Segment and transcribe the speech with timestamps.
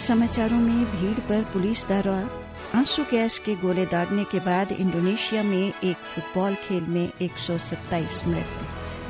[0.00, 2.30] समाचारों में भीड़ पर पुलिस द्वारा
[2.74, 8.46] आँसू गैस के गोले दागने के बाद इंडोनेशिया में एक फुटबॉल खेल में 127 मृत।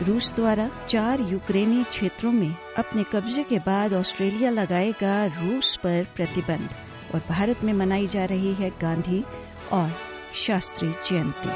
[0.02, 6.68] रूस द्वारा चार यूक्रेनी क्षेत्रों में अपने कब्जे के बाद ऑस्ट्रेलिया लगाएगा रूस पर प्रतिबंध
[7.14, 9.24] और भारत में मनाई जा रही है गांधी
[9.72, 9.92] और
[10.46, 11.48] Shastri Jayanti.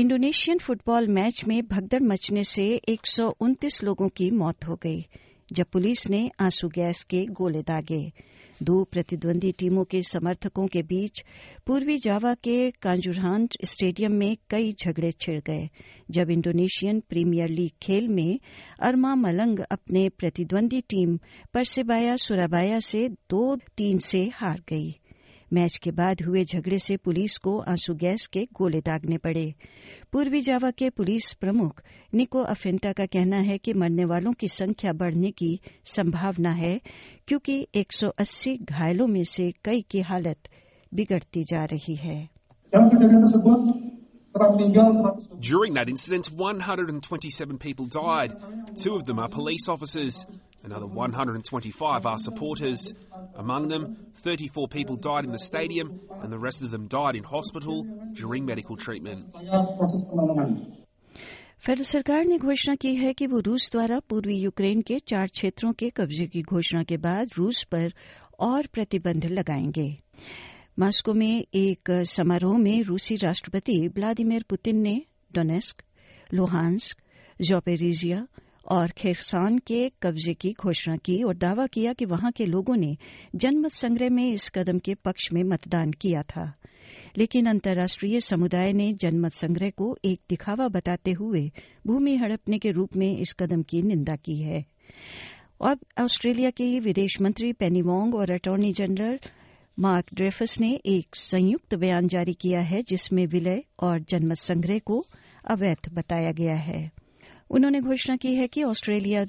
[0.00, 3.00] Indonesian football match में भगदड़ मचने से एक
[3.84, 5.06] लोगों की मौत हो गई।
[5.52, 8.12] जब पुलिस ने आँसू गैस के गोले दागे।
[8.62, 11.22] दो प्रतिद्वंदी टीमों के समर्थकों के बीच
[11.66, 15.68] पूर्वी जावा के कांजुरहान स्टेडियम में कई झगड़े छिड़ गए,
[16.10, 18.38] जब इंडोनेशियन प्रीमियर लीग खेल में
[18.82, 21.18] अरमा मलंग अपने प्रतिद्वंदी टीम
[21.54, 24.99] परसेबाया सुराबाया से दो तीन से हार गई।
[25.52, 29.54] मैच के बाद हुए झगड़े से पुलिस को आँसू गैस के गोले दागने पड़े
[30.12, 31.82] पूर्वी जावा के पुलिस प्रमुख
[32.14, 35.60] निको अफेंटा का कहना है कि मरने वालों की संख्या बढ़ने की
[35.96, 36.80] संभावना है
[37.28, 40.48] क्योंकि 180 घायलों में से कई की हालत
[40.94, 42.18] बिगड़ती जा रही है
[45.40, 48.32] During that incident, 127 people died.
[48.82, 50.24] Two of them are police officers.
[50.62, 52.92] Another 125 are supporters.
[53.34, 57.24] Among them, 34 people died in the stadium, and the rest of them died in
[57.24, 59.24] hospital during medical treatment.
[61.64, 65.72] Federal सरकार ने घोषणा की है कि वो रूस द्वारा पूर्वी यूक्रेन के चार क्षेत्रों
[65.72, 67.92] के कब्जे की घोषणा के बाद रूस पर
[68.40, 69.88] और प्रतिबंध लगाएँगे
[70.78, 75.00] मास्को में एक समारोह में रूसी राष्ट्रपति व्लादिमीर पुतिन ने
[75.34, 75.82] डोनेस्क
[76.34, 77.02] लोहान्स्क
[77.42, 78.26] जोपेरिजिया
[78.68, 82.96] और खेरसान के कब्जे की घोषणा की और दावा किया कि वहाँ के लोगों ने
[83.34, 86.52] जनमत संग्रह में इस कदम के पक्ष में मतदान किया था।
[87.18, 91.52] लेकिन अंतर्राष्ट्रीय समुदाय ने जनमत संग्रह को एक दिखावा बताते हुए
[91.86, 94.64] भूमि हड़पने के रूप में इस कदम की निंदा की है।
[95.64, 99.18] अब ऑस्ट्रेलिया के विदेश मंत्री पेनी वोंग और अटॉर्नी जनरल
[99.78, 105.06] मार्क ड्रेफस ने एक संयुक्त बयान जारी किया है, जिसमें विलय और जनमत संग्रह को
[105.50, 106.90] अवैध बताया गया है।
[107.50, 109.26] उन्होंने घोषणा की है कि ऑस्ट्रेलिया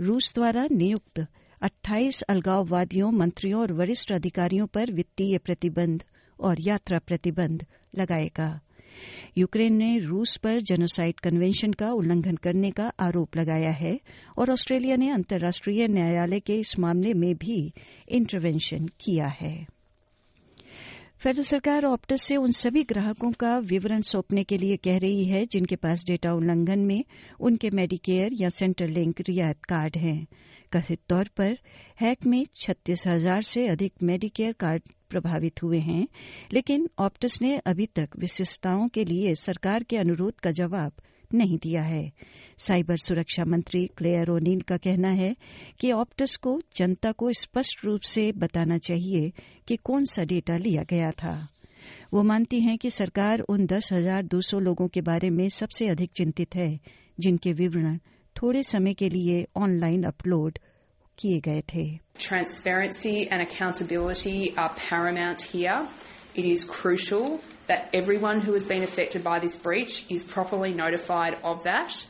[0.00, 1.26] रूस द्वारा नियुक्त
[1.62, 6.04] 28 अलगाववादियों, मंत्रियों और वरिष्ठ अधिकारियों पर वित्तीय प्रतिबंध
[6.40, 7.66] और यात्रा प्रतिबंध
[7.98, 8.60] लगाएगा।
[9.38, 14.00] यूक्रेन ने रूस पर जेनोसाइड कन्वेंशन का उल्लंघन करने का आरोप लगाया है
[14.38, 17.72] और ऑस्ट्रेलिया ने अंतर्राष्ट्रीय न्यायालय के इस मामले में भी
[18.08, 19.73] इंटरवेंशन किया है।
[21.24, 25.44] फेडरल सरकार ऑप्टस से उन सभी ग्राहकों का विवरण सौंपने के लिए कह रही है,
[25.46, 27.04] जिनके पास डेटा उल्लंघन में
[27.40, 30.26] उनके मेडिकेयर या सेंट्रल लिंक रियायत कार्ड हैं।
[30.72, 31.56] कथित तौर पर
[32.00, 36.06] हैक में छत्तीस हज़ार से अधिक मेडिकेयर कार्ड प्रभावित हुए हैं,
[36.52, 40.92] लेकिन ऑप्टस ने अभी तक विशिष्टताओं के लिए सरकार के अनुरोध का जवाब
[41.34, 42.12] नहीं दिया है।
[42.58, 45.34] साइबर सुरक्षा मंत्री क्लेयर ओनील का कहना है
[45.80, 49.32] कि ऑप्टस को जनता को स्पष्ट रूप से बताना चाहिए
[49.68, 51.36] कि कौन सा डेटा लिया गया था।
[52.12, 55.88] वो मानती हैं कि सरकार उन दस हज़ार दो सौ लोगों के बारे में सबसे
[55.88, 56.78] अधिक चिंतित है,
[57.20, 57.98] जिनके विवरण
[58.36, 60.58] थोड़े समय के लिए ऑनलाइन अपलोड
[61.18, 61.84] किए गए थे।
[62.18, 65.78] Transparency and accountability are paramount here.
[66.36, 71.36] It is crucial that everyone who has been affected by this breach is properly notified
[71.42, 72.06] of that.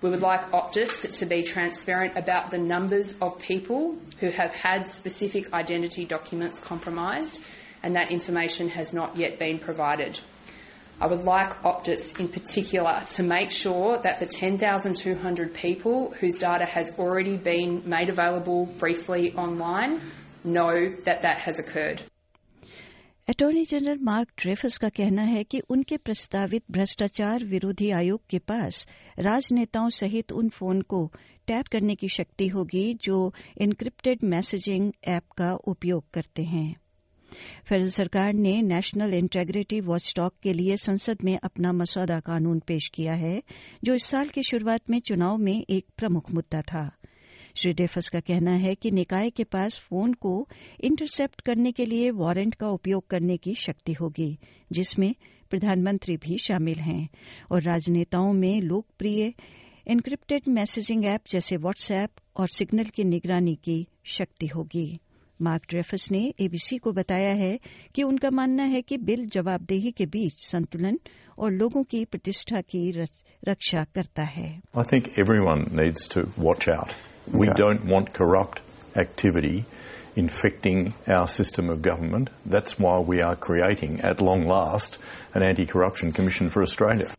[0.00, 4.88] We would like Optus to be transparent about the numbers of people who have had
[4.88, 7.40] specific identity documents compromised,
[7.82, 10.20] and that information has not yet been provided.
[11.00, 16.64] I would like Optus in particular to make sure that the 10,200 people whose data
[16.64, 20.00] has already been made available briefly online
[20.44, 22.02] know that that has occurred.
[23.28, 28.88] Attorney general Mark Dreyfus का कहना है कि उनके प्रस्तावित भ्रष्टाचार विरोधी आयोग के पास
[29.18, 31.12] राजनेताओं सहित उन फ़ोन को
[31.46, 36.76] टैप करने की शक्ति होगी जो इनक्रिप्टेड मैसेजिंग ऐप का उपयोग करते हैं।
[37.64, 43.12] फेडरल सरकार ने नेशनल इंटेग्रिटी वॉचडॉग के लिए संसद में अपना मसौदा कानून पेश किया
[43.12, 43.42] है,
[43.84, 46.97] जो इस साल की शुरुआत में चुनाव में एक प्रमुख मुद्दा था।
[47.58, 50.48] श्री डेफस का कहना है कि निकाय के पास फ़ोन को
[50.80, 54.38] इंटरसेप्ट करने के लिए वारंट का उपयोग करने की शक्ति होगी,
[54.72, 55.14] जिसमें
[55.50, 57.08] प्रधानमंत्री भी शामिल हैं
[57.50, 59.32] और राजनेताओं में लोकप्रिय
[59.86, 65.00] इनक्रिप्टेड मैसेजिंग ऐप जैसे व्हाट्सएप और सिग्नल की निगरानी की शक्ति होगी।
[65.42, 67.58] मार्क ड्रेफस ने एबीसी को बताया है
[67.94, 70.98] कि उनका मानना है कि बिल जवाबदेही के बीच संतुलन
[71.38, 72.90] और लोगों की प्रतिष्ठा की
[73.42, 76.96] रक्षा करता है I think everyone needs to watch out.
[77.40, 78.62] We don't want corrupt
[78.96, 79.64] activity
[80.16, 82.30] infecting our system of government.
[82.46, 84.98] That's why we are creating, at long last,
[85.34, 87.10] an anti-corruption commission for Australia.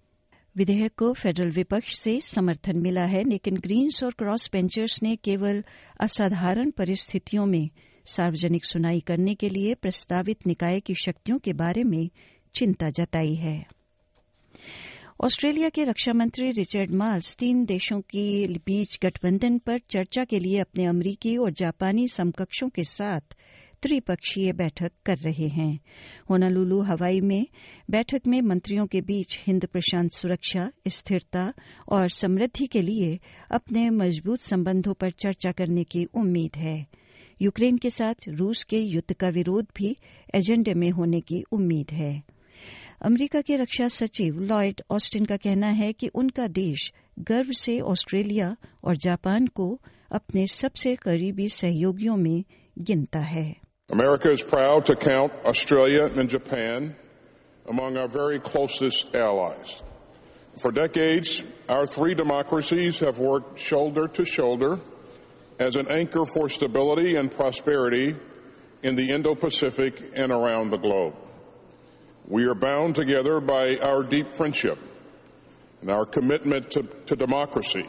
[0.56, 5.64] विधेयक को फेडरल विपक्ष से समर्थन मिला है लेकिन Green's और cross benchers ने केवल
[6.00, 7.70] असाधारण परिस्थितियों में
[8.10, 12.10] सार्वजनिक सुनाई करने के लिए प्रस्तावित निकाय की शक्तियों के बारे में
[12.56, 13.66] चिंता जताई है।
[15.22, 20.60] ऑस्ट्रेलिया के रक्षा मंत्री रिचर्ड मार्स तीन देशों के बीच गठबंधन पर चर्चा के लिए
[20.60, 23.36] अपने अमरीकी और जापानी समकक्षों के साथ
[23.82, 25.80] त्रिपक्षीय बैठक कर रहे हैं।
[26.30, 27.48] होनालुलु, हवाई में
[27.90, 31.54] बैठक में मंत्रियों के बीच हिंद प्रशांत सुरक्षा, स्थिरता
[31.90, 33.20] और समृद्धि के लिए
[33.52, 36.88] अपने मज़बूत संबंधों पर चर्चा करने की उम्मीद है।
[37.42, 39.98] यूक्रेन के साथ रूस के युद्ध का विरोध भी
[40.36, 42.24] एजेंडे में होने की उम्मीद है।
[43.02, 48.56] अमेरिका के रक्षा सचिव लॉयड ऑस्टिन का कहना है कि उनका देश गर्व से ऑस्ट्रेलिया
[48.84, 49.82] और जापान को
[50.12, 52.44] अपने सबसे करीबी सहयोगियों में
[52.80, 53.56] गिनता है।
[53.92, 56.94] America is proud to count Australia and Japan
[57.70, 59.84] among our very closest allies
[60.64, 61.44] for decades
[65.59, 68.15] as an anchor for stability and prosperity
[68.83, 71.15] in the Indo-Pacific and around the globe.
[72.29, 74.79] We are bound together by our deep friendship
[75.81, 77.87] and our commitment to, to democracy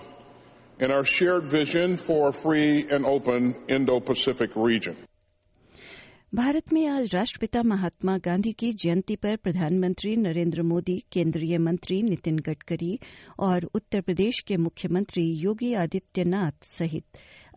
[0.79, 4.97] and our shared vision for a free and open Indo-Pacific region.
[6.35, 12.39] Bharat में आज राष्ट्रपिता महात्मा गांधी की जयंती पर प्रधानमंत्री नरेंद्र मोदी केंद्रीय मंत्री नितिन
[12.47, 12.99] गडकरी
[13.47, 17.03] और उत्तर प्रदेश के मुख्यमंत्री योगी आदित्यनाथ सहित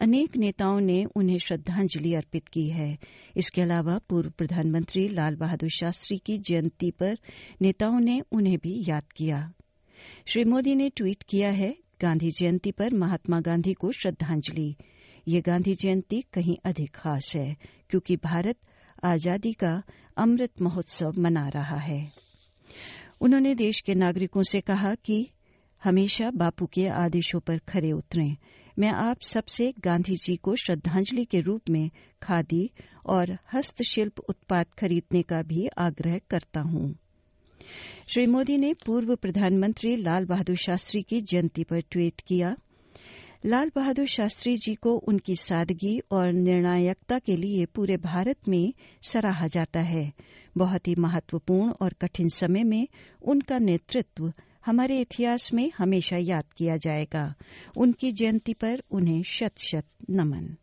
[0.01, 2.97] अनेक नेताओं ने उन्हें श्रद्धांजलि अर्पित की है।
[3.37, 7.17] इसके अलावा पूर्व प्रधानमंत्री लाल बहादुर शास्त्री की जयंती पर
[7.61, 9.53] नेताओं ने उन्हें भी याद किया।
[10.27, 14.75] श्री मोदी ने ट्वीट किया है, गांधी जयंती पर महात्मा गांधी को श्रद्धांजलि।
[15.27, 17.57] ये गांधी जयंती कहीं अधिक खास है,
[17.89, 18.57] क्योंकि भारत
[19.03, 19.83] आज़ादी का
[20.17, 22.11] अमृत महोत्सव मना रहा है।
[23.21, 25.27] उन्होंने देश के नागरिकों से कहा कि
[25.83, 28.35] हमेशा बापू के आदेशों पर खरे उतरें
[28.79, 31.89] मैं आप सबसे गांधी जी को श्रद्धांजलि के रूप में
[32.21, 32.71] खादी
[33.05, 36.95] और हस्तशिल्प उत्पाद खरीदने का भी आग्रह करता हूँ।
[38.07, 42.55] श्री मोदी ने पूर्व प्रधानमंत्री लाल बहादुर शास्त्री की जयंती पर ट्वीट किया।
[43.45, 48.73] लाल बहादुर शास्त्री जी को उनकी सादगी और निर्णायकता के लिए पूरे भारत में
[49.03, 50.13] सराहा जाता है।
[50.57, 52.87] बहुत ही महत्वपूर्ण और कठिन समय में
[53.21, 54.33] उनका नेतृत्व
[54.65, 57.33] हमारे इतिहास में हमेशा याद किया जाएगा।
[57.77, 60.55] उनकी जयंती पर उन्हें शत शत नमन।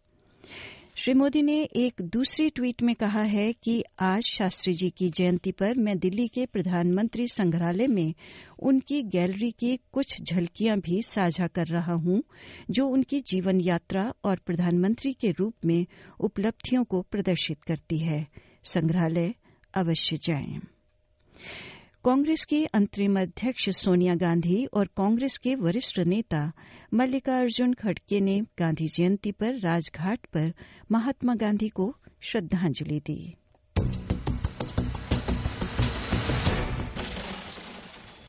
[0.97, 5.52] श्री मोदी ने एक दूसरी ट्वीट में कहा है कि आज शास्त्री जी की जयंती
[5.52, 8.14] पर मैं दिल्ली के प्रधानमंत्री संग्रहालय में
[8.58, 12.23] उनकी गैलरी की कुछ झलकियाँ भी साझा कर रहा हूँ,
[12.70, 15.87] जो उनकी जीवन यात्रा और प्रधानमंत्री के रूप में
[16.20, 18.26] उपलब्धियों को प्रदर्शित करती है।
[18.64, 19.35] संग्रहालय
[19.75, 20.61] अवश्य जाएँ।
[22.05, 26.52] कांग्रेस की अंतरिम अध्यक्ष सोनिया गांधी और कांग्रेस के वरिष्ठ नेता
[26.94, 30.52] मल्लिकार्जुन खड़गे ने गांधी जयंती पर राजघाट पर
[30.93, 33.37] महात्मा गांधी को श्रद्धांजलि दी।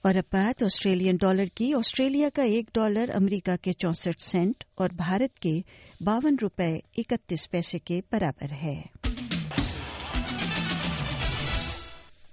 [0.06, 4.94] और अब बात ऑस्ट्रेलियन डॉलर की, ऑस्ट्रेलिया का एक डॉलर अमेरिका के चौसठ सेंट और
[4.94, 5.64] भारत के
[6.04, 9.01] बावन रुपए इकतीस पैसे के बराबर है।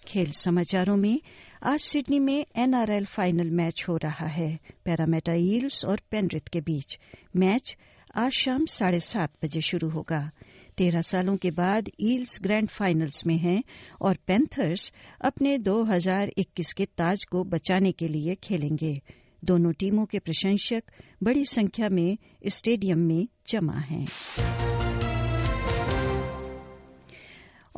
[0.08, 1.20] खेल समाचारों में
[1.62, 6.98] आज सिडनी में एनआरएल फाइनल मैच हो रहा है। पैरामेटा ईल्स और पेनरिथ के बीच
[7.36, 7.76] मैच
[8.16, 10.30] आज शाम साढ़े सात बजे शुरू होगा।
[10.76, 13.62] तेरह सालों के बाद ईल्स ग्रैंड फाइनल्स में हैं
[14.00, 19.00] और पैंथर्स अपने 2021 के ताज को बचाने के लिए खेलेंगे।
[19.44, 20.82] दोनों टीमों के प्रशंसक
[21.22, 24.06] बड़ी संख्या में स्टेडियम में जमा हैं।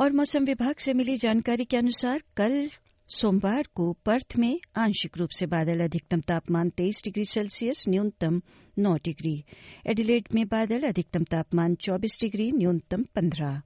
[0.00, 2.70] और मौसम विभाग से मिली जानकारी के अनुसार कल
[3.08, 8.42] सोमवार को पर्थ में आंशिक रूप से बादल, अधिकतम तापमान 23 डिग्री सेल्सियस, न्यूनतम
[8.78, 9.44] 9 डिग्री।
[9.86, 13.62] एडिलेड में बादल, अधिकतम तापमान 24 डिग्री, न्यूनतम 15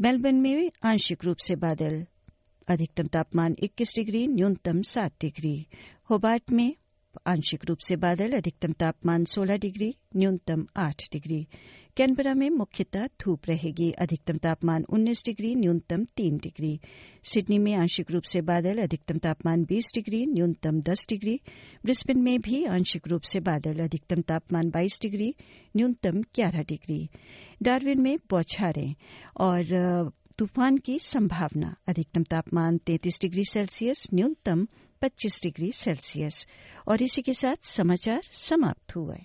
[0.00, 2.06] मेलबर्न में आंशिक रूप से बादल,
[2.68, 5.66] अधिकतम तापमान 21 डिग्री, न्यूनतम 7 डिग्री।
[6.10, 6.74] होबार्ट में
[7.26, 11.46] आंशिक रूप से बादल, अधिकतम तापमान 16 डिग्री, न्यूनतम 8 डिग्री।
[11.96, 16.80] कैनबरा में मुख्यतः धूप रहेगी, अधिकतम तापमान 19 डिग्री, न्यूनतम 3 डिग्री।
[17.24, 21.40] सिडनी में आंशिक रूप से बादल, अधिकतम तापमान 20 डिग्री, न्यूनतम 10 डिग्री।
[21.84, 25.34] ब्रिस्बेन में भी आंशिक रूप से बादल, अधिकतम तापमान 22 डिग्री,
[25.76, 27.08] न्यूनतम 11 डिग्री।
[27.62, 28.94] डार्विन में बौछारें
[29.40, 29.64] और
[30.38, 34.66] तूफ़ान की संभावना, अधिकतम तापमान 33 डिग्री सेल्सियस, न्यूनतम
[35.02, 36.46] 25 डिग्री सेल्सियस।
[36.88, 39.16] और इसी के साथ समाचार समाप्त हुए